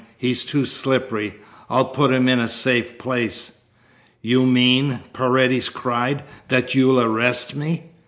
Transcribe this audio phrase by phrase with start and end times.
[0.17, 1.35] He's too slippery.
[1.69, 3.57] I'll put him in a safe place."
[4.23, 7.83] "You mean," Paredes cried, "that you'll arrest me?"